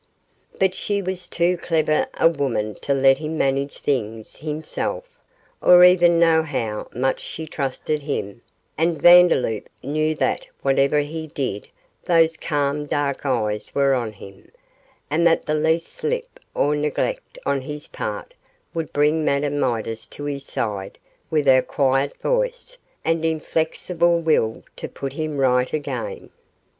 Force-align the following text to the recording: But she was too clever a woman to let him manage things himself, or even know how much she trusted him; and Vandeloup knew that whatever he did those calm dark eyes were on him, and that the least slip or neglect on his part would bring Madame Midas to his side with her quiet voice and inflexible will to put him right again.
But 0.59 0.73
she 0.73 0.99
was 0.99 1.27
too 1.27 1.57
clever 1.57 2.07
a 2.19 2.27
woman 2.27 2.73
to 2.81 2.91
let 2.91 3.19
him 3.19 3.37
manage 3.37 3.77
things 3.77 4.37
himself, 4.37 5.07
or 5.61 5.83
even 5.83 6.17
know 6.19 6.41
how 6.41 6.87
much 6.91 7.19
she 7.19 7.45
trusted 7.45 8.01
him; 8.01 8.41
and 8.79 8.99
Vandeloup 8.99 9.69
knew 9.83 10.15
that 10.15 10.47
whatever 10.63 11.01
he 11.01 11.27
did 11.27 11.67
those 12.03 12.35
calm 12.35 12.87
dark 12.87 13.27
eyes 13.27 13.75
were 13.75 13.93
on 13.93 14.13
him, 14.13 14.51
and 15.11 15.27
that 15.27 15.45
the 15.45 15.53
least 15.53 15.89
slip 15.89 16.39
or 16.55 16.75
neglect 16.75 17.37
on 17.45 17.61
his 17.61 17.87
part 17.87 18.33
would 18.73 18.91
bring 18.91 19.23
Madame 19.23 19.59
Midas 19.59 20.07
to 20.07 20.23
his 20.23 20.45
side 20.45 20.97
with 21.29 21.45
her 21.45 21.61
quiet 21.61 22.17
voice 22.17 22.75
and 23.05 23.23
inflexible 23.23 24.19
will 24.19 24.63
to 24.77 24.89
put 24.89 25.13
him 25.13 25.37
right 25.37 25.71
again. 25.73 26.31